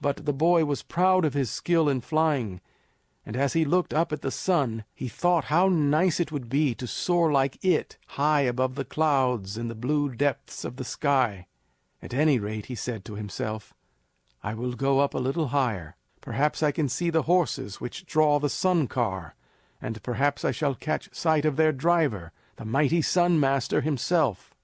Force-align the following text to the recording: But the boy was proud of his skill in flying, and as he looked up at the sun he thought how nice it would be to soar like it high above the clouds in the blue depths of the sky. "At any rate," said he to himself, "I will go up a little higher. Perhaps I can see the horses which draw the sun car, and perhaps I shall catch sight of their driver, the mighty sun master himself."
But 0.00 0.24
the 0.24 0.32
boy 0.32 0.64
was 0.64 0.82
proud 0.82 1.26
of 1.26 1.34
his 1.34 1.50
skill 1.50 1.90
in 1.90 2.00
flying, 2.00 2.62
and 3.26 3.36
as 3.36 3.52
he 3.52 3.66
looked 3.66 3.92
up 3.92 4.12
at 4.14 4.22
the 4.22 4.30
sun 4.30 4.84
he 4.94 5.08
thought 5.08 5.44
how 5.52 5.68
nice 5.68 6.18
it 6.18 6.32
would 6.32 6.48
be 6.48 6.74
to 6.76 6.86
soar 6.86 7.30
like 7.30 7.62
it 7.62 7.98
high 8.16 8.40
above 8.40 8.76
the 8.76 8.86
clouds 8.86 9.58
in 9.58 9.68
the 9.68 9.74
blue 9.74 10.08
depths 10.08 10.64
of 10.64 10.76
the 10.76 10.84
sky. 10.84 11.48
"At 12.00 12.14
any 12.14 12.38
rate," 12.38 12.64
said 12.78 13.00
he 13.00 13.02
to 13.02 13.16
himself, 13.16 13.74
"I 14.42 14.54
will 14.54 14.72
go 14.72 15.00
up 15.00 15.12
a 15.12 15.18
little 15.18 15.48
higher. 15.48 15.96
Perhaps 16.22 16.62
I 16.62 16.72
can 16.72 16.88
see 16.88 17.10
the 17.10 17.24
horses 17.24 17.78
which 17.78 18.06
draw 18.06 18.38
the 18.38 18.48
sun 18.48 18.86
car, 18.88 19.34
and 19.82 20.02
perhaps 20.02 20.46
I 20.46 20.50
shall 20.50 20.74
catch 20.74 21.14
sight 21.14 21.44
of 21.44 21.56
their 21.56 21.72
driver, 21.72 22.32
the 22.56 22.64
mighty 22.64 23.02
sun 23.02 23.38
master 23.38 23.82
himself." 23.82 24.54